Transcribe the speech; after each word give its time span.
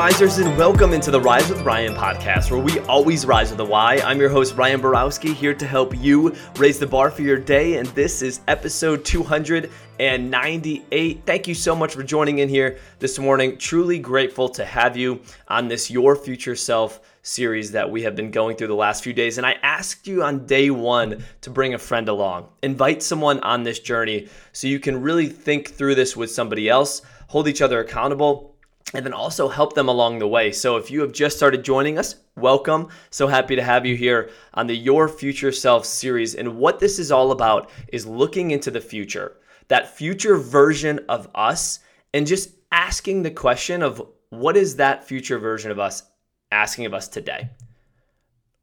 risers, 0.00 0.38
and 0.38 0.56
welcome 0.56 0.94
into 0.94 1.10
the 1.10 1.20
Rise 1.20 1.50
with 1.50 1.60
Ryan 1.60 1.94
podcast, 1.94 2.50
where 2.50 2.58
we 2.58 2.78
always 2.86 3.26
rise 3.26 3.50
with 3.50 3.60
a 3.60 3.64
why. 3.66 3.96
I'm 3.96 4.18
your 4.18 4.30
host, 4.30 4.56
Ryan 4.56 4.80
Borowski, 4.80 5.34
here 5.34 5.52
to 5.52 5.66
help 5.66 5.94
you 5.94 6.34
raise 6.56 6.78
the 6.78 6.86
bar 6.86 7.10
for 7.10 7.20
your 7.20 7.36
day, 7.36 7.76
and 7.76 7.86
this 7.88 8.22
is 8.22 8.40
episode 8.48 9.04
298. 9.04 11.22
Thank 11.26 11.46
you 11.46 11.54
so 11.54 11.76
much 11.76 11.92
for 11.92 12.02
joining 12.02 12.38
in 12.38 12.48
here 12.48 12.78
this 12.98 13.18
morning. 13.18 13.58
Truly 13.58 13.98
grateful 13.98 14.48
to 14.48 14.64
have 14.64 14.96
you 14.96 15.20
on 15.48 15.68
this 15.68 15.90
Your 15.90 16.16
Future 16.16 16.56
Self 16.56 17.02
series 17.20 17.70
that 17.72 17.90
we 17.90 18.00
have 18.00 18.16
been 18.16 18.30
going 18.30 18.56
through 18.56 18.68
the 18.68 18.74
last 18.74 19.04
few 19.04 19.12
days. 19.12 19.36
And 19.36 19.46
I 19.46 19.58
asked 19.62 20.06
you 20.06 20.22
on 20.22 20.46
day 20.46 20.70
one 20.70 21.22
to 21.42 21.50
bring 21.50 21.74
a 21.74 21.78
friend 21.78 22.08
along, 22.08 22.48
invite 22.62 23.02
someone 23.02 23.38
on 23.40 23.64
this 23.64 23.80
journey 23.80 24.28
so 24.52 24.66
you 24.66 24.80
can 24.80 25.02
really 25.02 25.26
think 25.26 25.68
through 25.68 25.96
this 25.96 26.16
with 26.16 26.30
somebody 26.30 26.70
else, 26.70 27.02
hold 27.26 27.48
each 27.48 27.60
other 27.60 27.80
accountable 27.80 28.50
and 28.94 29.04
then 29.04 29.12
also 29.12 29.48
help 29.48 29.74
them 29.74 29.88
along 29.88 30.18
the 30.18 30.28
way. 30.28 30.52
So 30.52 30.76
if 30.76 30.90
you 30.90 31.00
have 31.00 31.12
just 31.12 31.36
started 31.36 31.64
joining 31.64 31.98
us, 31.98 32.16
welcome. 32.36 32.88
So 33.10 33.26
happy 33.28 33.56
to 33.56 33.62
have 33.62 33.86
you 33.86 33.96
here 33.96 34.30
on 34.54 34.66
the 34.66 34.76
Your 34.76 35.08
Future 35.08 35.52
Self 35.52 35.84
series. 35.84 36.34
And 36.34 36.56
what 36.56 36.80
this 36.80 36.98
is 36.98 37.12
all 37.12 37.32
about 37.32 37.70
is 37.88 38.06
looking 38.06 38.50
into 38.50 38.70
the 38.70 38.80
future, 38.80 39.36
that 39.68 39.96
future 39.96 40.36
version 40.36 41.00
of 41.08 41.28
us, 41.34 41.80
and 42.12 42.26
just 42.26 42.50
asking 42.72 43.22
the 43.22 43.30
question 43.30 43.82
of 43.82 44.02
what 44.30 44.56
is 44.56 44.76
that 44.76 45.04
future 45.04 45.38
version 45.38 45.70
of 45.70 45.78
us 45.78 46.04
asking 46.52 46.86
of 46.86 46.94
us 46.94 47.08
today? 47.08 47.50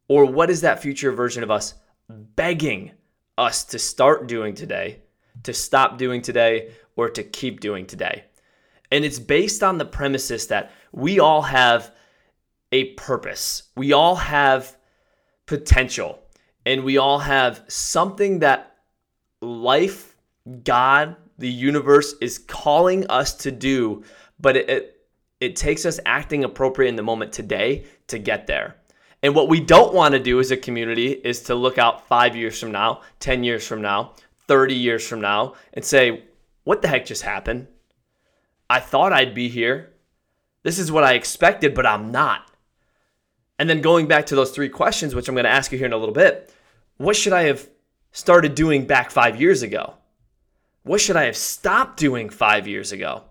Or 0.08 0.24
what 0.24 0.50
is 0.50 0.62
that 0.62 0.82
future 0.82 1.12
version 1.12 1.42
of 1.42 1.50
us 1.50 1.74
begging 2.08 2.92
us 3.36 3.64
to 3.64 3.78
start 3.78 4.26
doing 4.26 4.54
today, 4.54 5.00
to 5.42 5.52
stop 5.52 5.98
doing 5.98 6.22
today, 6.22 6.72
or 6.96 7.10
to 7.10 7.22
keep 7.22 7.60
doing 7.60 7.86
today? 7.86 8.24
And 8.90 9.04
it's 9.04 9.18
based 9.18 9.62
on 9.62 9.78
the 9.78 9.84
premises 9.84 10.46
that 10.48 10.72
we 10.92 11.20
all 11.20 11.42
have 11.42 11.92
a 12.72 12.92
purpose, 12.94 13.64
we 13.76 13.92
all 13.92 14.16
have 14.16 14.76
potential, 15.46 16.22
and 16.66 16.84
we 16.84 16.98
all 16.98 17.18
have 17.18 17.64
something 17.68 18.40
that 18.40 18.76
life, 19.40 20.14
God, 20.64 21.16
the 21.38 21.48
universe 21.48 22.14
is 22.20 22.38
calling 22.38 23.06
us 23.08 23.34
to 23.36 23.50
do, 23.50 24.04
but 24.38 24.56
it, 24.56 24.68
it, 24.68 25.00
it 25.40 25.56
takes 25.56 25.86
us 25.86 26.00
acting 26.04 26.44
appropriate 26.44 26.88
in 26.88 26.96
the 26.96 27.02
moment 27.02 27.32
today 27.32 27.84
to 28.08 28.18
get 28.18 28.46
there. 28.46 28.76
And 29.22 29.34
what 29.34 29.48
we 29.48 29.60
don't 29.60 29.94
want 29.94 30.12
to 30.12 30.20
do 30.20 30.38
as 30.40 30.50
a 30.50 30.56
community 30.56 31.12
is 31.12 31.42
to 31.44 31.54
look 31.54 31.78
out 31.78 32.06
five 32.06 32.36
years 32.36 32.60
from 32.60 32.70
now, 32.70 33.02
10 33.20 33.42
years 33.44 33.66
from 33.66 33.82
now, 33.82 34.12
30 34.46 34.74
years 34.74 35.06
from 35.06 35.20
now, 35.20 35.54
and 35.74 35.84
say, 35.84 36.24
what 36.64 36.82
the 36.82 36.88
heck 36.88 37.06
just 37.06 37.22
happened? 37.22 37.66
I 38.70 38.80
thought 38.80 39.12
I'd 39.12 39.34
be 39.34 39.48
here. 39.48 39.94
This 40.62 40.78
is 40.78 40.92
what 40.92 41.04
I 41.04 41.14
expected, 41.14 41.74
but 41.74 41.86
I'm 41.86 42.10
not. 42.10 42.50
And 43.58 43.68
then 43.68 43.80
going 43.80 44.06
back 44.06 44.26
to 44.26 44.36
those 44.36 44.50
three 44.50 44.68
questions, 44.68 45.14
which 45.14 45.28
I'm 45.28 45.34
going 45.34 45.44
to 45.44 45.50
ask 45.50 45.72
you 45.72 45.78
here 45.78 45.86
in 45.86 45.92
a 45.92 45.98
little 45.98 46.14
bit 46.14 46.52
what 46.98 47.16
should 47.16 47.32
I 47.32 47.42
have 47.44 47.68
started 48.10 48.54
doing 48.56 48.86
back 48.86 49.10
five 49.10 49.40
years 49.40 49.62
ago? 49.62 49.94
What 50.82 51.00
should 51.00 51.16
I 51.16 51.24
have 51.24 51.36
stopped 51.36 51.96
doing 51.96 52.28
five 52.28 52.66
years 52.66 52.92
ago? 52.92 53.22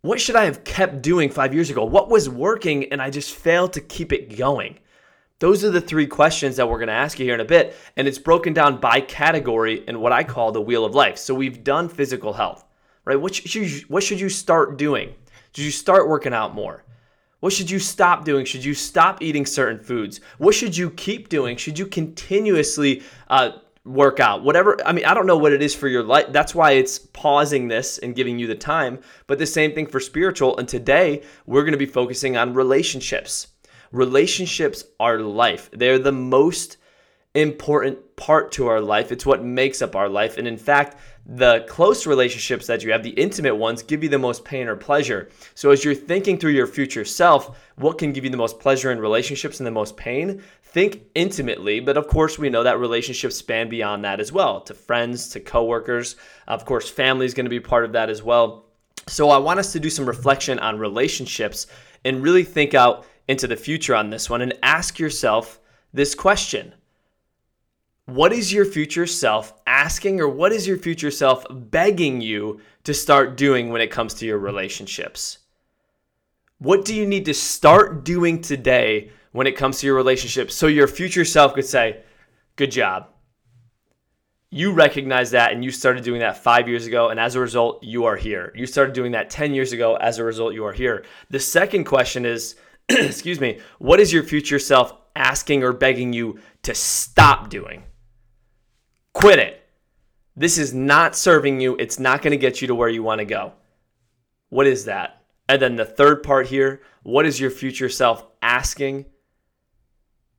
What 0.00 0.20
should 0.20 0.36
I 0.36 0.44
have 0.44 0.64
kept 0.64 1.02
doing 1.02 1.28
five 1.28 1.52
years 1.52 1.70
ago? 1.70 1.84
What 1.84 2.08
was 2.08 2.28
working 2.28 2.90
and 2.92 3.02
I 3.02 3.10
just 3.10 3.34
failed 3.34 3.74
to 3.74 3.80
keep 3.80 4.12
it 4.12 4.36
going? 4.38 4.78
Those 5.40 5.64
are 5.64 5.70
the 5.70 5.80
three 5.80 6.06
questions 6.06 6.56
that 6.56 6.68
we're 6.68 6.78
going 6.78 6.88
to 6.88 6.94
ask 6.94 7.18
you 7.18 7.26
here 7.26 7.34
in 7.34 7.40
a 7.40 7.44
bit. 7.44 7.76
And 7.96 8.08
it's 8.08 8.18
broken 8.18 8.52
down 8.52 8.80
by 8.80 9.00
category 9.00 9.84
in 9.86 10.00
what 10.00 10.12
I 10.12 10.24
call 10.24 10.50
the 10.50 10.62
wheel 10.62 10.84
of 10.84 10.94
life. 10.94 11.18
So 11.18 11.34
we've 11.34 11.62
done 11.62 11.88
physical 11.88 12.32
health 12.32 12.64
right? 13.08 13.18
What 13.18 13.34
should 13.34 13.54
you, 13.54 13.80
what 13.88 14.02
should 14.02 14.20
you 14.20 14.28
start 14.28 14.76
doing? 14.76 15.14
Should 15.54 15.64
you 15.64 15.70
start 15.70 16.08
working 16.08 16.34
out 16.34 16.54
more? 16.54 16.84
What 17.40 17.54
should 17.54 17.70
you 17.70 17.78
stop 17.78 18.26
doing? 18.26 18.44
Should 18.44 18.62
you 18.62 18.74
stop 18.74 19.22
eating 19.22 19.46
certain 19.46 19.82
foods? 19.82 20.20
What 20.36 20.54
should 20.54 20.76
you 20.76 20.90
keep 20.90 21.30
doing? 21.30 21.56
Should 21.56 21.78
you 21.78 21.86
continuously 21.86 23.02
uh, 23.28 23.52
work 23.86 24.20
out? 24.20 24.42
Whatever. 24.42 24.76
I 24.84 24.92
mean, 24.92 25.06
I 25.06 25.14
don't 25.14 25.26
know 25.26 25.38
what 25.38 25.54
it 25.54 25.62
is 25.62 25.74
for 25.74 25.88
your 25.88 26.02
life. 26.02 26.26
That's 26.32 26.54
why 26.54 26.72
it's 26.72 26.98
pausing 26.98 27.68
this 27.68 27.96
and 27.96 28.14
giving 28.14 28.38
you 28.38 28.46
the 28.46 28.54
time. 28.54 28.98
But 29.26 29.38
the 29.38 29.46
same 29.46 29.72
thing 29.72 29.86
for 29.86 30.00
spiritual. 30.00 30.58
And 30.58 30.68
today 30.68 31.22
we're 31.46 31.62
going 31.62 31.72
to 31.72 31.78
be 31.78 31.86
focusing 31.86 32.36
on 32.36 32.52
relationships. 32.52 33.46
Relationships 33.90 34.84
are 35.00 35.18
life. 35.20 35.70
They're 35.72 35.98
the 35.98 36.12
most 36.12 36.76
important 37.38 38.16
part 38.16 38.52
to 38.52 38.66
our 38.66 38.80
life. 38.80 39.12
It's 39.12 39.26
what 39.26 39.44
makes 39.44 39.82
up 39.82 39.94
our 39.94 40.08
life. 40.08 40.38
And 40.38 40.48
in 40.48 40.56
fact, 40.56 40.96
the 41.26 41.64
close 41.68 42.06
relationships 42.06 42.66
that 42.66 42.82
you 42.82 42.90
have, 42.90 43.02
the 43.02 43.10
intimate 43.10 43.54
ones, 43.54 43.82
give 43.82 44.02
you 44.02 44.08
the 44.08 44.18
most 44.18 44.44
pain 44.44 44.66
or 44.66 44.76
pleasure. 44.76 45.28
So, 45.54 45.70
as 45.70 45.84
you're 45.84 45.94
thinking 45.94 46.38
through 46.38 46.52
your 46.52 46.66
future 46.66 47.04
self, 47.04 47.58
what 47.76 47.98
can 47.98 48.12
give 48.12 48.24
you 48.24 48.30
the 48.30 48.38
most 48.38 48.58
pleasure 48.58 48.90
in 48.90 48.98
relationships 48.98 49.60
and 49.60 49.66
the 49.66 49.70
most 49.70 49.96
pain? 49.96 50.42
Think 50.62 51.02
intimately, 51.14 51.80
but 51.80 51.96
of 51.96 52.08
course, 52.08 52.38
we 52.38 52.50
know 52.50 52.62
that 52.62 52.78
relationships 52.78 53.36
span 53.36 53.68
beyond 53.68 54.04
that 54.04 54.20
as 54.20 54.32
well 54.32 54.62
to 54.62 54.74
friends, 54.74 55.28
to 55.30 55.40
coworkers. 55.40 56.16
Of 56.46 56.64
course, 56.64 56.88
family 56.88 57.26
is 57.26 57.34
going 57.34 57.46
to 57.46 57.50
be 57.50 57.60
part 57.60 57.84
of 57.84 57.92
that 57.92 58.08
as 58.08 58.22
well. 58.22 58.64
So, 59.06 59.28
I 59.28 59.36
want 59.36 59.60
us 59.60 59.72
to 59.72 59.80
do 59.80 59.90
some 59.90 60.06
reflection 60.06 60.58
on 60.60 60.78
relationships 60.78 61.66
and 62.06 62.22
really 62.22 62.44
think 62.44 62.72
out 62.72 63.04
into 63.28 63.46
the 63.46 63.56
future 63.56 63.94
on 63.94 64.08
this 64.08 64.30
one 64.30 64.40
and 64.40 64.54
ask 64.62 64.98
yourself 64.98 65.60
this 65.92 66.14
question 66.14 66.72
what 68.08 68.32
is 68.32 68.50
your 68.50 68.64
future 68.64 69.06
self 69.06 69.52
asking, 69.66 70.18
or 70.18 70.30
what 70.30 70.50
is 70.50 70.66
your 70.66 70.78
future 70.78 71.10
self 71.10 71.44
begging 71.50 72.22
you 72.22 72.58
to 72.84 72.94
start 72.94 73.36
doing 73.36 73.68
when 73.68 73.82
it 73.82 73.90
comes 73.90 74.14
to 74.14 74.24
your 74.24 74.38
relationships? 74.38 75.40
What 76.56 76.86
do 76.86 76.94
you 76.94 77.04
need 77.06 77.26
to 77.26 77.34
start 77.34 78.06
doing 78.06 78.40
today 78.40 79.10
when 79.32 79.46
it 79.46 79.58
comes 79.58 79.80
to 79.80 79.86
your 79.86 79.94
relationships 79.94 80.54
so 80.54 80.68
your 80.68 80.88
future 80.88 81.26
self 81.26 81.54
could 81.54 81.66
say, 81.66 82.00
Good 82.56 82.70
job. 82.70 83.08
You 84.50 84.72
recognize 84.72 85.32
that 85.32 85.52
and 85.52 85.62
you 85.62 85.70
started 85.70 86.02
doing 86.02 86.20
that 86.20 86.42
five 86.42 86.66
years 86.66 86.86
ago, 86.86 87.10
and 87.10 87.20
as 87.20 87.34
a 87.34 87.40
result, 87.40 87.84
you 87.84 88.06
are 88.06 88.16
here. 88.16 88.52
You 88.54 88.64
started 88.64 88.94
doing 88.94 89.12
that 89.12 89.28
10 89.28 89.52
years 89.52 89.74
ago, 89.74 89.96
as 89.96 90.16
a 90.16 90.24
result, 90.24 90.54
you 90.54 90.64
are 90.64 90.72
here. 90.72 91.04
The 91.28 91.40
second 91.40 91.84
question 91.84 92.24
is, 92.24 92.56
excuse 92.88 93.38
me, 93.38 93.60
what 93.78 94.00
is 94.00 94.14
your 94.14 94.22
future 94.22 94.58
self 94.58 94.94
asking 95.14 95.62
or 95.62 95.74
begging 95.74 96.14
you 96.14 96.38
to 96.62 96.74
stop 96.74 97.50
doing? 97.50 97.84
Quit 99.18 99.40
it. 99.40 99.68
This 100.36 100.58
is 100.58 100.72
not 100.72 101.16
serving 101.16 101.60
you. 101.60 101.74
It's 101.80 101.98
not 101.98 102.22
going 102.22 102.30
to 102.30 102.36
get 102.36 102.62
you 102.62 102.68
to 102.68 102.74
where 102.76 102.88
you 102.88 103.02
want 103.02 103.18
to 103.18 103.24
go. 103.24 103.52
What 104.48 104.68
is 104.68 104.84
that? 104.84 105.24
And 105.48 105.60
then 105.60 105.74
the 105.74 105.84
third 105.84 106.22
part 106.22 106.46
here 106.46 106.82
what 107.02 107.26
is 107.26 107.40
your 107.40 107.50
future 107.50 107.88
self 107.88 108.24
asking 108.42 109.06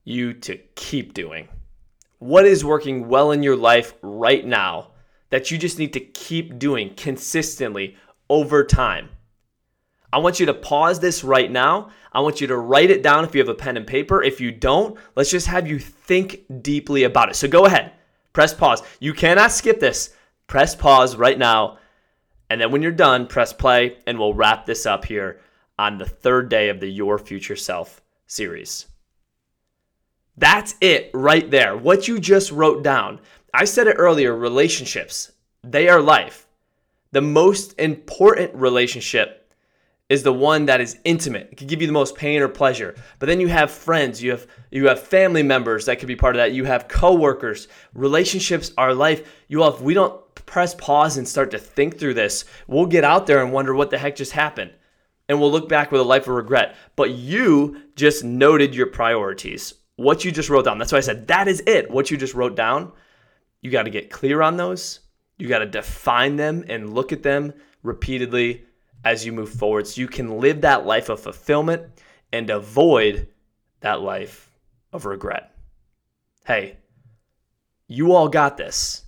you 0.06 0.31
to 0.31 0.56
keep 0.75 1.13
doing? 1.13 1.50
What 2.19 2.45
is 2.45 2.63
working 2.63 3.09
well 3.09 3.31
in 3.31 3.44
your 3.44 3.57
life 3.57 3.95
right 4.01 4.45
now 4.45 4.91
that 5.29 5.51
you 5.51 5.57
just 5.57 5.78
need 5.78 5.91
to 5.91 6.00
keep 6.00 6.57
doing 6.57 6.94
consistently 6.95 7.97
over 8.29 8.63
time? 8.63 9.09
I 10.13 10.19
want 10.19 10.39
you 10.39 10.45
to 10.45 10.53
pause 10.53 11.01
this 11.01 11.22
right 11.22 11.51
now. 11.51 11.89
I 12.13 12.22
want 12.22 12.39
you 12.39 12.47
to 12.47 12.56
write 12.56 12.91
it 12.91 13.03
down 13.03 13.25
if 13.25 13.35
you 13.35 13.41
have 13.41 13.50
a 13.50 13.56
pen 13.56 13.75
and 13.75 13.85
paper. 13.85 14.23
If 14.23 14.39
you 14.39 14.53
don't, 14.53 14.97
let's 15.18 15.31
just 15.31 15.47
have 15.47 15.68
you 15.68 15.79
think 15.79 16.45
deeply 16.62 17.03
about 17.03 17.28
it. 17.28 17.35
So 17.35 17.50
go 17.50 17.66
ahead. 17.66 17.91
Press 18.39 18.53
pause. 18.53 18.81
You 19.01 19.13
cannot 19.13 19.51
skip 19.51 19.81
this. 19.81 20.13
Press 20.47 20.73
pause 20.73 21.17
right 21.17 21.38
now. 21.38 21.77
And 22.50 22.61
then 22.61 22.72
when 22.72 22.81
you're 22.81 22.94
done, 22.94 23.27
press 23.27 23.51
play, 23.51 23.97
and 24.07 24.17
we'll 24.17 24.33
wrap 24.33 24.66
this 24.66 24.85
up 24.85 25.03
here 25.03 25.41
on 25.77 25.97
the 25.97 26.05
third 26.05 26.47
day 26.47 26.69
of 26.69 26.79
the 26.79 26.88
Your 26.88 27.19
Future 27.19 27.57
Self 27.57 28.01
series. 28.27 28.88
That's 30.38 30.75
it 30.80 31.12
right 31.13 31.51
there. 31.51 31.75
What 31.75 32.07
you 32.07 32.18
just 32.18 32.53
wrote 32.53 32.81
down. 32.81 33.19
I 33.53 33.65
said 33.65 33.88
it 33.88 33.97
earlier 34.00 34.33
relationships, 34.33 35.33
they 35.62 35.89
are 35.89 36.01
life. 36.01 36.47
The 37.12 37.19
most 37.19 37.77
important 37.77 38.56
relationship 38.56 39.38
is 40.09 40.23
the 40.23 40.33
one 40.33 40.65
that 40.65 40.81
is 40.81 40.97
intimate. 41.03 41.50
It 41.51 41.57
can 41.57 41.67
give 41.67 41.81
you 41.81 41.88
the 41.88 41.94
most 41.94 42.15
pain 42.15 42.41
or 42.41 42.47
pleasure. 42.47 42.95
But 43.19 43.27
then 43.27 43.39
you 43.39 43.47
have 43.47 43.69
friends, 43.69 44.21
you 44.21 44.31
have 44.31 44.47
you 44.71 44.88
have 44.88 45.00
family 45.00 45.44
members 45.44 45.85
that 45.85 46.00
could 46.00 46.07
be 46.07 46.15
part 46.15 46.35
of 46.35 46.39
that. 46.39 46.51
You 46.51 46.65
have 46.65 46.88
coworkers. 46.88 47.67
Relationships 47.94 48.71
are 48.77 48.94
life. 48.94 49.31
You 49.47 49.61
all 49.61 49.73
if 49.73 49.81
we 49.81 49.94
don't 49.94 50.19
press 50.33 50.73
pause 50.73 51.17
and 51.17 51.27
start 51.27 51.51
to 51.51 51.59
think 51.59 52.00
through 52.00 52.15
this, 52.15 52.45
we'll 52.67 52.88
get 52.88 53.03
out 53.03 53.27
there 53.27 53.44
and 53.44 53.53
wonder 53.53 53.75
what 53.75 53.91
the 53.91 54.00
heck 54.00 54.15
just 54.15 54.31
happened. 54.31 54.71
And 55.29 55.39
we'll 55.39 55.51
look 55.51 55.69
back 55.69 55.91
with 55.91 56.01
a 56.01 56.03
life 56.03 56.23
of 56.23 56.33
regret. 56.33 56.75
But 56.95 57.11
you 57.11 57.83
just 57.95 58.23
noted 58.23 58.73
your 58.73 58.88
priorities. 58.88 59.75
What 59.95 60.25
you 60.25 60.31
just 60.31 60.50
wrote 60.50 60.65
down. 60.65 60.79
That's 60.79 60.91
why 60.91 60.97
I 60.97 61.01
said 61.01 61.27
that 61.27 61.47
is 61.47 61.61
it. 61.67 61.91
What 61.91 62.09
you 62.09 62.17
just 62.17 62.33
wrote 62.33 62.56
down. 62.56 62.91
You 63.61 63.69
got 63.69 63.83
to 63.83 63.91
get 63.91 64.09
clear 64.09 64.41
on 64.41 64.57
those. 64.57 65.01
You 65.38 65.47
got 65.47 65.59
to 65.59 65.65
define 65.67 66.35
them 66.38 66.65
and 66.67 66.94
look 66.94 67.11
at 67.11 67.21
them 67.21 67.53
repeatedly 67.83 68.65
as 69.04 69.25
you 69.25 69.31
move 69.31 69.50
forward 69.50 69.88
so 69.88 70.01
you 70.01 70.07
can 70.07 70.40
live 70.40 70.62
that 70.62 70.86
life 70.86 71.10
of 71.10 71.19
fulfillment 71.19 71.84
and 72.31 72.50
avoid 72.50 73.28
that 73.81 74.01
life 74.01 74.51
of 74.92 75.06
regret. 75.06 75.56
Hey, 76.46 76.78
you 77.88 78.13
all 78.13 78.28
got 78.28 78.57
this 78.57 79.06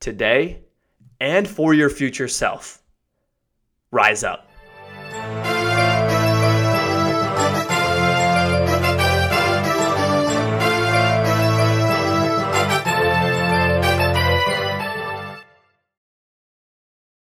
today 0.00 0.60
and 1.20 1.46
for 1.48 1.74
your 1.74 1.90
future 1.90 2.28
self. 2.28 2.82
Rise 3.90 4.24
up. 4.24 4.50